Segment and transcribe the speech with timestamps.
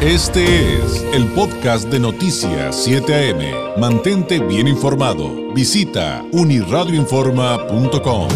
[0.00, 3.80] Este es el podcast de Noticias 7 AM.
[3.80, 5.52] Mantente bien informado.
[5.52, 8.28] Visita uniradioinforma.com.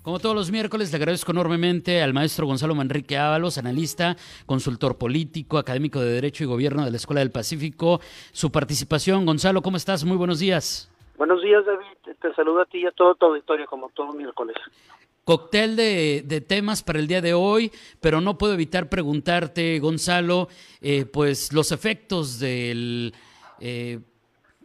[0.00, 4.16] Como todos los miércoles, le agradezco enormemente al maestro Gonzalo Manrique Ábalos, analista,
[4.46, 8.00] consultor político, académico de Derecho y Gobierno de la Escuela del Pacífico,
[8.32, 9.26] su participación.
[9.26, 10.06] Gonzalo, ¿cómo estás?
[10.06, 10.90] Muy buenos días.
[11.18, 11.84] Buenos días, David.
[12.18, 14.56] Te saludo a ti y a todo tu auditorio, como todo miércoles.
[15.24, 20.48] Cóctel de, temas para el día de hoy, pero no puedo evitar preguntarte, Gonzalo,
[20.82, 23.14] eh, pues los efectos del,
[23.58, 24.00] eh,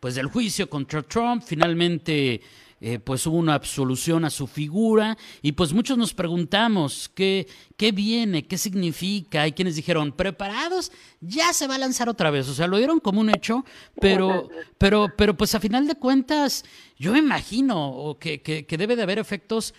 [0.01, 1.43] pues del juicio contra Trump.
[1.45, 2.41] Finalmente
[2.81, 7.91] eh, pues hubo una absolución a su figura y pues muchos nos preguntamos qué, qué
[7.91, 9.41] viene, qué significa.
[9.41, 12.47] Hay quienes dijeron, preparados, ya se va a lanzar otra vez.
[12.47, 13.65] O sea, lo dieron como un hecho,
[13.99, 16.63] pero, pero, pero pues a final de cuentas,
[16.97, 19.73] yo me imagino que, que, que debe de haber efectos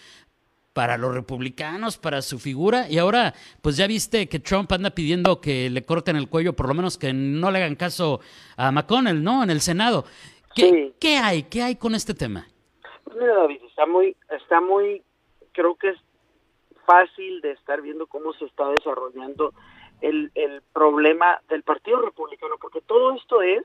[0.81, 2.89] para los republicanos, para su figura.
[2.89, 6.69] Y ahora, pues ya viste que Trump anda pidiendo que le corten el cuello, por
[6.69, 8.21] lo menos que no le hagan caso
[8.57, 9.43] a McConnell, ¿no?
[9.43, 10.07] En el Senado.
[10.55, 11.43] ¿Qué, ¿qué hay?
[11.43, 12.47] ¿Qué hay con este tema?
[13.15, 15.03] mira, David, está muy, está muy,
[15.53, 15.99] creo que es
[16.87, 19.53] fácil de estar viendo cómo se está desarrollando
[20.01, 23.65] el, el problema del Partido Republicano, porque todo esto es,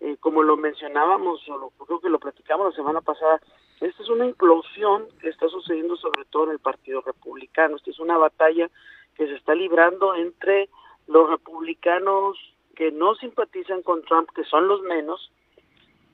[0.00, 3.40] eh, como lo mencionábamos, o lo, creo que lo platicamos la semana pasada,
[3.80, 7.76] esta es una implosión que está sucediendo sobre todo en el Partido Republicano.
[7.76, 8.70] Esta es una batalla
[9.14, 10.68] que se está librando entre
[11.06, 12.38] los republicanos
[12.74, 15.32] que no simpatizan con Trump, que son los menos,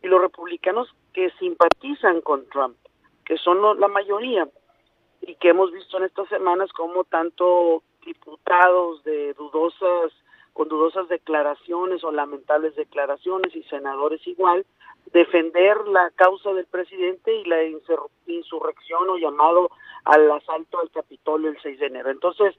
[0.03, 2.77] y los republicanos que simpatizan con Trump,
[3.25, 4.49] que son la mayoría,
[5.21, 10.13] y que hemos visto en estas semanas como tanto diputados de dudosas,
[10.53, 14.67] con dudosas declaraciones o lamentables declaraciones y senadores igual,
[15.13, 19.71] defender la causa del presidente y la insurrección o llamado
[20.05, 22.11] al asalto al Capitolio el 6 de enero.
[22.11, 22.55] Entonces,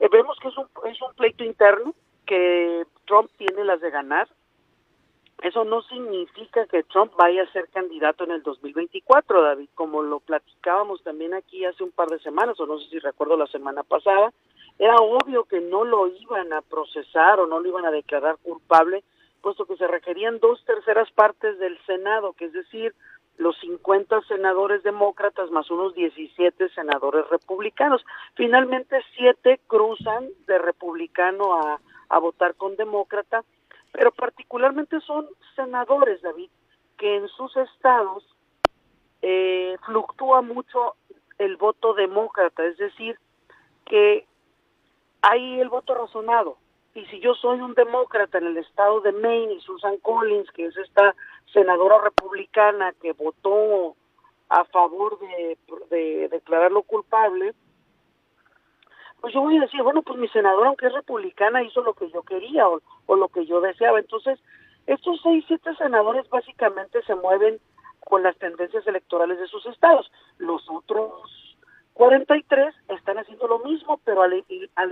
[0.00, 1.94] eh, vemos que es un, es un pleito interno
[2.26, 4.28] que Trump tiene las de ganar,
[5.42, 10.20] eso no significa que Trump vaya a ser candidato en el 2024, David, como lo
[10.20, 13.82] platicábamos también aquí hace un par de semanas, o no sé si recuerdo la semana
[13.82, 14.32] pasada,
[14.78, 19.04] era obvio que no lo iban a procesar o no lo iban a declarar culpable,
[19.40, 22.94] puesto que se requerían dos terceras partes del Senado, que es decir,
[23.36, 28.04] los 50 senadores demócratas más unos 17 senadores republicanos.
[28.34, 33.44] Finalmente, siete cruzan de republicano a, a votar con demócrata
[33.94, 36.50] pero particularmente son senadores, David,
[36.98, 38.24] que en sus estados
[39.22, 40.96] eh, fluctúa mucho
[41.38, 43.16] el voto demócrata, es decir,
[43.86, 44.26] que
[45.30, 46.56] hay el voto razonado.
[46.94, 50.66] Y si yo soy un demócrata en el estado de Maine y Susan Collins, que
[50.66, 51.14] es esta
[51.52, 53.96] senadora republicana que votó
[54.48, 55.58] a favor de,
[55.90, 57.54] de declararlo culpable,
[59.24, 62.10] pues yo voy a decir, bueno, pues mi senador, aunque es republicana, hizo lo que
[62.10, 63.98] yo quería o, lo que yo deseaba.
[63.98, 64.38] Entonces,
[64.86, 67.58] estos seis, siete senadores básicamente se mueven
[68.00, 70.12] con las tendencias electorales de sus estados.
[70.36, 71.10] Los otros
[71.94, 74.36] 43 están haciendo lo mismo, pero a la,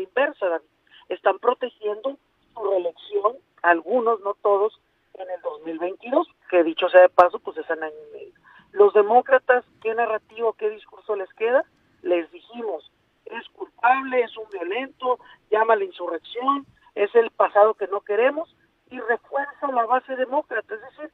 [0.02, 0.60] inversa,
[1.08, 2.16] están protegiendo
[2.54, 4.80] su reelección, algunos, no todos,
[5.14, 8.32] en el 2022, que dicho sea de paso, pues es en año y medio.
[8.72, 11.64] Los demócratas, ¿qué narrativo, qué discurso les queda?
[12.02, 12.90] Les dijimos,
[13.26, 15.18] es culpable, es un violento,
[15.50, 18.54] llama a la insurrección, es el pasado que no queremos
[18.90, 20.74] y refuerza la base demócrata.
[20.74, 21.10] Es decir,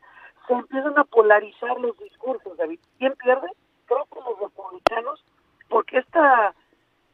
[0.47, 2.81] se empiezan a polarizar los discursos, David.
[2.99, 3.49] ¿Quién pierde?
[3.87, 5.25] Creo que los republicanos,
[5.69, 6.55] porque esta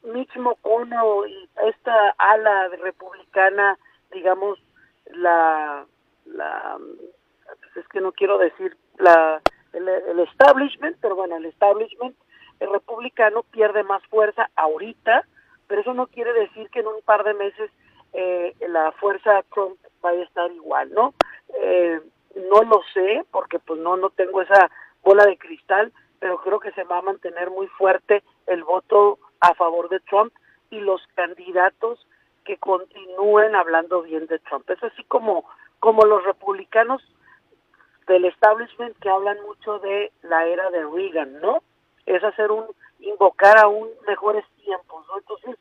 [0.02, 3.78] Mitch McConnell y esta ala republicana,
[4.12, 4.58] digamos,
[5.06, 5.84] la,
[6.26, 6.78] la
[7.46, 9.40] pues es que no quiero decir la
[9.72, 12.16] el, el establishment, pero bueno, el establishment
[12.60, 15.26] el republicano pierde más fuerza ahorita,
[15.66, 17.70] pero eso no quiere decir que en un par de meses
[18.12, 21.14] eh, la fuerza Trump vaya a estar igual, ¿no?
[21.60, 22.00] Eh,
[22.36, 24.70] no lo sé, porque pues no, no tengo esa
[25.02, 25.92] bola de cristal,
[26.24, 30.32] pero creo que se va a mantener muy fuerte el voto a favor de Trump
[30.70, 32.08] y los candidatos
[32.46, 34.70] que continúen hablando bien de Trump.
[34.70, 35.44] Es así como,
[35.80, 37.02] como los republicanos
[38.06, 41.62] del establishment que hablan mucho de la era de Reagan, ¿no?
[42.06, 42.68] es hacer un,
[43.00, 45.18] invocar a un mejores tiempos, ¿no?
[45.18, 45.58] Entonces,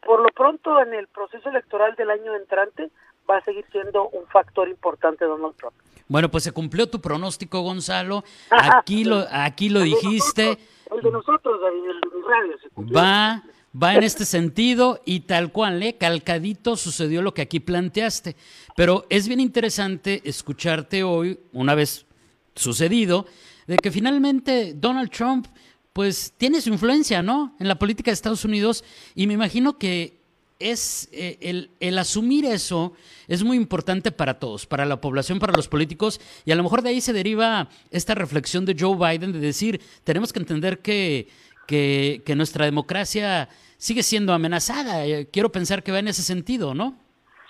[0.00, 2.90] por lo pronto en el proceso electoral del año entrante
[3.28, 5.74] va a seguir siendo un factor importante Donald Trump.
[6.10, 8.24] Bueno, pues se cumplió tu pronóstico, Gonzalo.
[8.50, 10.58] Aquí lo, aquí lo dijiste.
[10.90, 12.58] el de nosotros, el radio.
[12.58, 13.44] Se va,
[13.80, 15.96] va en este sentido y tal cual, ¿eh?
[15.96, 18.34] calcadito sucedió lo que aquí planteaste.
[18.74, 22.06] Pero es bien interesante escucharte hoy, una vez
[22.56, 23.26] sucedido,
[23.68, 25.46] de que finalmente Donald Trump
[25.92, 27.54] pues tiene su influencia, ¿no?
[27.60, 28.84] En la política de Estados Unidos
[29.14, 30.19] y me imagino que
[30.60, 32.92] es eh, el, el, asumir eso
[33.26, 36.82] es muy importante para todos, para la población, para los políticos, y a lo mejor
[36.82, 41.28] de ahí se deriva esta reflexión de Joe Biden de decir, tenemos que entender que,
[41.66, 45.06] que, nuestra democracia sigue siendo amenazada.
[45.06, 46.94] Eh, quiero pensar que va en ese sentido, ¿no?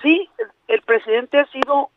[0.02, 0.28] Sí,
[0.68, 1.90] el presidente ha sido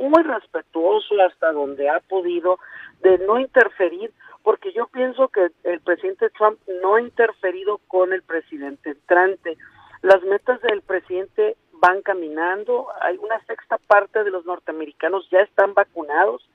[0.00, 2.58] muy respetuoso hasta donde ha podido
[3.02, 4.12] de no interferir,
[4.42, 9.56] porque yo pienso que el presidente Trump no ha interferido con el presidente entrante.
[10.02, 15.74] Las metas del presidente van caminando, hay una sexta parte de los norteamericanos ya están
[15.74, 16.46] vacunados,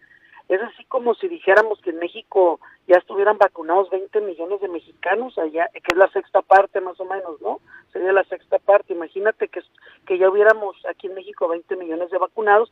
[0.47, 5.37] es así como si dijéramos que en México ya estuvieran vacunados 20 millones de mexicanos,
[5.39, 7.61] allá, que es la sexta parte más o menos, ¿no?
[7.91, 8.93] Sería la sexta parte.
[8.93, 9.61] Imagínate que,
[10.05, 12.71] que ya hubiéramos aquí en México 20 millones de vacunados.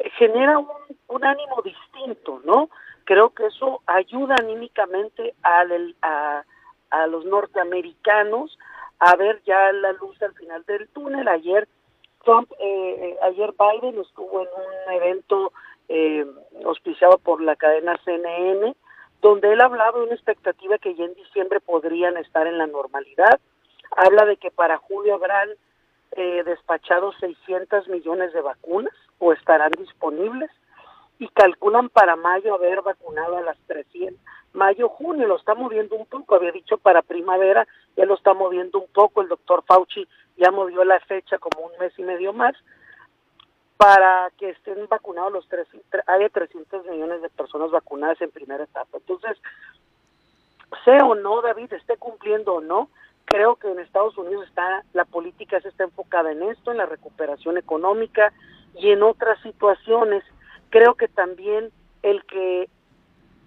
[0.00, 2.68] Eh, genera un, ánimo distinto, ¿no?
[3.04, 6.42] Creo que eso ayuda anímicamente al, a,
[6.90, 8.58] a los norteamericanos
[8.98, 11.28] a ver ya la luz al final del túnel.
[11.28, 11.68] Ayer
[12.24, 15.52] Trump, eh, eh ayer Biden estuvo en un evento
[15.88, 16.26] eh,
[16.64, 18.74] auspiciado por la cadena CNN,
[19.20, 23.40] donde él hablaba de una expectativa que ya en diciembre podrían estar en la normalidad.
[23.96, 25.50] Habla de que para julio habrán
[26.12, 30.50] eh, despachado 600 millones de vacunas o estarán disponibles
[31.18, 34.18] y calculan para mayo haber vacunado a las 300.
[34.52, 38.78] Mayo, junio lo está moviendo un poco, había dicho para primavera, ya lo está moviendo
[38.78, 40.06] un poco, el doctor Fauci
[40.36, 42.54] ya movió la fecha como un mes y medio más,
[43.76, 45.66] para que estén vacunados los tres,
[46.06, 48.98] hay 300 millones de personas vacunadas en primera etapa.
[48.98, 49.36] Entonces,
[50.84, 52.88] sea o no, David, esté cumpliendo o no,
[53.24, 56.86] creo que en Estados Unidos está la política se está enfocada en esto, en la
[56.86, 58.32] recuperación económica
[58.76, 60.24] y en otras situaciones.
[60.70, 61.70] Creo que también
[62.02, 62.68] el que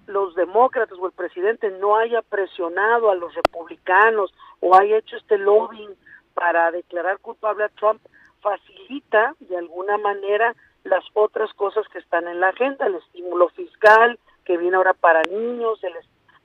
[0.07, 5.37] los demócratas o el presidente no haya presionado a los republicanos o haya hecho este
[5.37, 5.95] lobbying
[6.33, 8.01] para declarar culpable a Trump
[8.41, 14.17] facilita de alguna manera las otras cosas que están en la agenda, el estímulo fiscal
[14.45, 15.93] que viene ahora para niños, el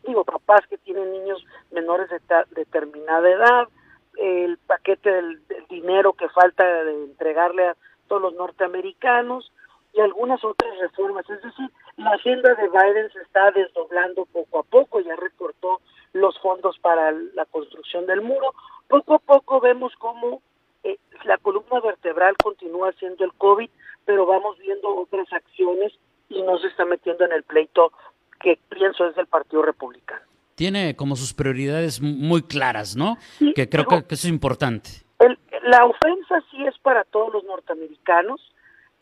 [0.04, 2.20] digo papás que tienen niños menores de
[2.50, 3.68] determinada edad,
[4.16, 7.76] el paquete del, del, dinero que falta de entregarle a
[8.08, 9.52] todos los norteamericanos
[9.94, 11.28] y algunas otras reformas.
[11.30, 11.70] Es decir,
[12.02, 15.80] la agenda de Biden se está desdoblando poco a poco, ya recortó
[16.12, 18.54] los fondos para la construcción del muro.
[18.88, 20.42] Poco a poco vemos cómo
[20.84, 23.70] eh, la columna vertebral continúa siendo el COVID,
[24.04, 25.92] pero vamos viendo otras acciones
[26.28, 27.92] y no se está metiendo en el pleito
[28.40, 30.22] que pienso es del Partido Republicano.
[30.54, 33.16] Tiene como sus prioridades muy claras, ¿no?
[33.38, 34.90] Sí, que creo que, que, eso es importante.
[35.18, 38.51] El, la ofensa sí es para todos los norteamericanos,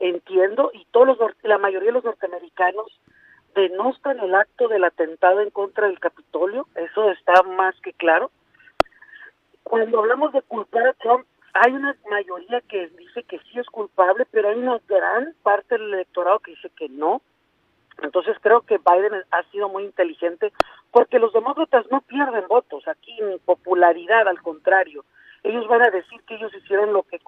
[0.01, 3.01] entiendo, y todos los la mayoría de los norteamericanos
[3.55, 8.31] denostan el acto del atentado en contra del Capitolio, eso está más que claro.
[9.63, 14.27] Cuando hablamos de culpar a Trump, hay una mayoría que dice que sí es culpable,
[14.31, 17.21] pero hay una gran parte del electorado que dice que no.
[18.03, 20.53] Entonces creo que Biden ha sido muy inteligente
[20.91, 25.05] porque los demócratas no pierden votos aquí ni popularidad, al contrario.
[25.43, 27.19] Ellos van a decir que ellos hicieron lo que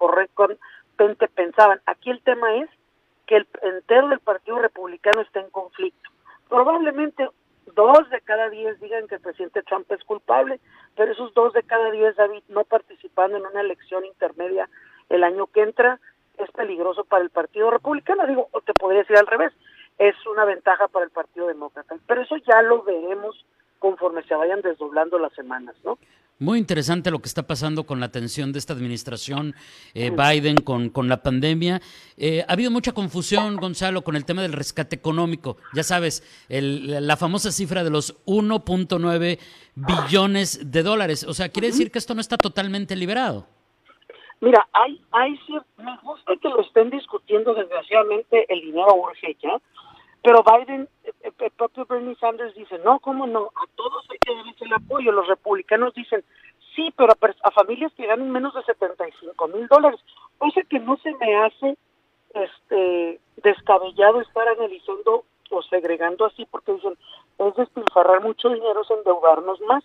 [1.34, 1.81] pensaban.
[1.87, 2.70] Aquí el tema es
[3.26, 6.10] que el entero del Partido Republicano está en conflicto.
[6.49, 7.28] Probablemente
[7.75, 10.60] dos de cada diez digan que el presidente Trump es culpable,
[10.96, 14.68] pero esos dos de cada diez, David, no participando en una elección intermedia
[15.09, 15.99] el año que entra,
[16.38, 18.26] es peligroso para el Partido Republicano.
[18.26, 19.52] Digo, o te podría decir al revés,
[19.99, 21.97] es una ventaja para el Partido Demócrata.
[22.06, 23.47] Pero eso ya lo veremos
[23.83, 25.99] conforme se vayan desdoblando las semanas, ¿no?
[26.39, 29.55] Muy interesante lo que está pasando con la atención de esta administración
[29.95, 31.81] eh, Biden con, con, la pandemia.
[32.17, 35.57] Eh, ha habido mucha confusión, Gonzalo, con el tema del rescate económico.
[35.75, 39.39] Ya sabes, el, la famosa cifra de los 1.9
[39.75, 41.25] billones de dólares.
[41.29, 43.47] O sea, quiere decir que esto no está totalmente liberado.
[44.41, 45.39] Mira, hay, hay
[45.77, 49.61] me gusta que lo estén discutiendo, desgraciadamente el dinero urge ya,
[50.23, 50.88] pero Biden,
[51.23, 53.50] el propio Bernie Sanders dice, no, ¿cómo no?
[53.57, 55.11] A todos hay que darles el apoyo.
[55.11, 56.25] Los republicanos dicen,
[56.76, 57.12] sí, pero
[57.43, 60.00] a, familias que ganan menos de 75 mil dólares.
[60.38, 61.76] O sea que no se me hace
[62.35, 66.97] este descabellado estar analizando o segregando así porque dicen,
[67.38, 69.85] es despilfarrar mucho dinero, es endeudarnos más.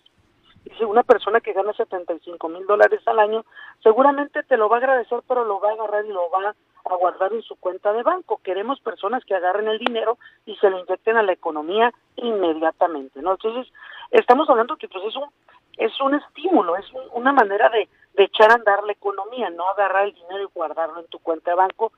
[0.64, 3.44] Dice, una persona que gana 75 mil dólares al año,
[3.82, 6.54] seguramente te lo va a agradecer, pero lo va a agarrar y lo va a
[6.96, 8.40] guardar en su cuenta de banco.
[8.42, 13.32] Queremos personas que agarren el dinero y se lo inyecten a la economía inmediatamente, ¿no?
[13.32, 13.72] Entonces,
[14.10, 15.28] estamos hablando que pues es un
[15.76, 19.68] es un estímulo, es un, una manera de, de echar a andar la economía, no
[19.68, 21.92] agarrar el dinero y guardarlo en tu cuenta de banco.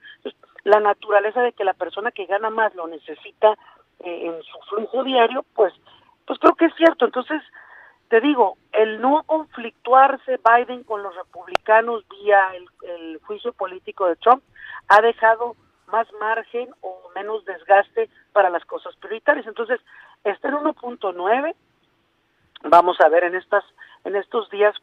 [0.64, 3.56] La naturaleza de que la persona que gana más lo necesita
[4.00, 5.72] eh, en su flujo diario, pues
[6.26, 7.06] pues creo que es cierto.
[7.06, 7.42] Entonces,
[8.10, 14.16] te digo, el no conflictuarse Biden con los republicanos vía el, el juicio político de
[14.16, 14.42] Trump
[14.88, 15.54] ha dejado
[15.86, 19.46] más margen o menos desgaste para las cosas prioritarias.
[19.46, 19.80] Entonces,
[20.24, 21.54] está en 1.9.
[22.64, 23.64] Vamos a ver en estas
[24.04, 24.74] en estos días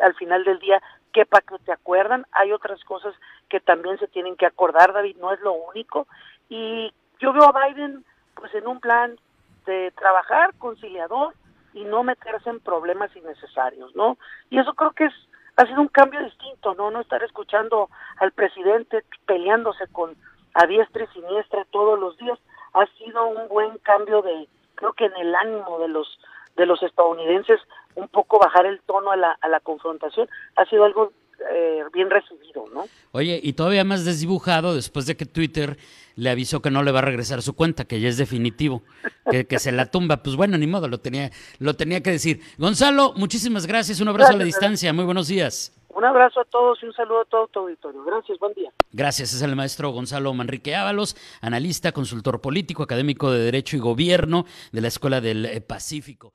[0.00, 2.24] al final del día qué paquete acuerdan.
[2.32, 3.14] Hay otras cosas
[3.50, 6.06] que también se tienen que acordar, David, no es lo único.
[6.48, 6.90] Y
[7.20, 9.18] yo veo a Biden pues en un plan
[9.66, 11.34] de trabajar conciliador
[11.74, 14.16] y no meterse en problemas innecesarios, ¿no?
[14.50, 15.14] Y eso creo que es
[15.56, 16.90] ha sido un cambio distinto, ¿no?
[16.92, 20.16] No estar escuchando al presidente peleándose con
[20.54, 22.38] a diestra y siniestra todos los días
[22.74, 26.18] ha sido un buen cambio de creo que en el ánimo de los
[26.56, 27.60] de los estadounidenses
[27.96, 31.12] un poco bajar el tono a la, a la confrontación ha sido algo
[31.52, 32.86] eh, bien recibido, ¿no?
[33.12, 35.78] Oye, y todavía más desdibujado después de que Twitter
[36.16, 38.82] le avisó que no le va a regresar su cuenta, que ya es definitivo,
[39.30, 40.22] que, que se la tumba.
[40.22, 42.40] Pues bueno, ni modo, lo tenía, lo tenía que decir.
[42.58, 45.72] Gonzalo, muchísimas gracias, un abrazo a la distancia, muy buenos días.
[45.90, 48.04] Un abrazo a todos y un saludo a todo tu auditorio.
[48.04, 48.70] Gracias, buen día.
[48.92, 54.44] Gracias, es el maestro Gonzalo Manrique Ábalos, analista, consultor político, académico de Derecho y Gobierno
[54.70, 56.34] de la Escuela del eh, Pacífico.